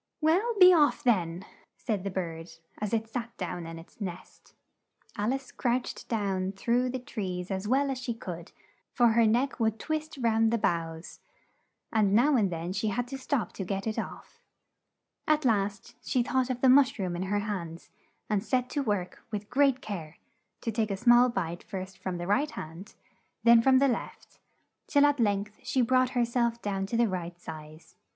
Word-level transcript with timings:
"Well, 0.19 0.55
be 0.59 0.73
off, 0.73 1.03
then!" 1.03 1.45
said 1.77 2.03
the 2.03 2.09
bird 2.09 2.49
as 2.79 2.91
it 2.91 3.07
sat 3.07 3.37
down 3.37 3.67
in 3.67 3.77
its 3.77 4.01
nest. 4.01 4.55
Al 5.15 5.31
ice 5.31 5.51
crouched 5.51 6.09
down 6.09 6.53
through 6.53 6.89
the 6.89 6.97
trees 6.97 7.51
as 7.51 7.67
well 7.67 7.91
as 7.91 7.99
she 7.99 8.15
could, 8.15 8.51
for 8.91 9.09
her 9.09 9.27
neck 9.27 9.59
would 9.59 9.77
twist 9.79 10.17
round 10.19 10.49
the 10.51 10.57
boughs, 10.57 11.19
and 11.93 12.15
now 12.15 12.35
and 12.35 12.51
then 12.51 12.73
she 12.73 12.87
had 12.87 13.07
to 13.09 13.17
stop 13.19 13.53
to 13.53 13.63
get 13.63 13.85
it 13.85 13.99
off. 13.99 14.41
At 15.27 15.45
last, 15.45 15.93
she 16.03 16.23
thought 16.23 16.49
of 16.49 16.61
the 16.61 16.67
mush 16.69 16.97
room 16.97 17.15
in 17.15 17.21
her 17.29 17.37
hands, 17.41 17.91
and 18.27 18.43
set 18.43 18.71
to 18.71 18.81
work 18.81 19.23
with 19.29 19.51
great 19.51 19.81
care, 19.83 20.17
to 20.61 20.71
take 20.71 20.89
a 20.89 20.97
small 20.97 21.29
bite 21.29 21.61
first 21.61 21.99
from 21.99 22.17
the 22.17 22.25
right 22.25 22.49
hand, 22.49 22.95
then 23.43 23.61
from 23.61 23.77
the 23.77 23.87
left, 23.87 24.39
till 24.87 25.05
at 25.05 25.19
length 25.19 25.59
she 25.61 25.83
brought 25.83 26.09
her 26.17 26.25
self 26.25 26.59
down 26.59 26.87
to 26.87 26.97
the 26.97 27.07
right 27.07 27.39
size. 27.39 27.93